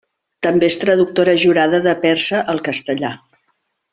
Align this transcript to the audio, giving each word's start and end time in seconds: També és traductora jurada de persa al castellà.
També 0.45 0.69
és 0.71 0.77
traductora 0.83 1.35
jurada 1.43 1.83
de 1.89 1.95
persa 2.07 2.43
al 2.55 2.65
castellà. 2.71 3.15